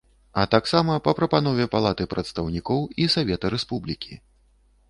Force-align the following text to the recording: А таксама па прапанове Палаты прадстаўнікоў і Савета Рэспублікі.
А 0.43 0.45
таксама 0.53 0.95
па 1.07 1.13
прапанове 1.19 1.67
Палаты 1.75 2.07
прадстаўнікоў 2.13 2.81
і 3.05 3.11
Савета 3.17 3.53
Рэспублікі. 3.59 4.21